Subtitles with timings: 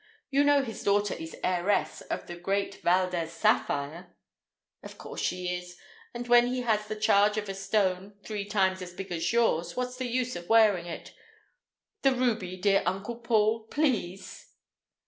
[0.31, 4.15] You know his daughter is heiress of the great Valdez sapphire—"
[4.81, 5.77] "Of course she is,
[6.11, 9.75] and when he has the charge of a stone three times as big as yours,
[9.77, 11.13] what's the use of wearing it?
[12.01, 14.51] The ruby, dear Uncle Paul, please!"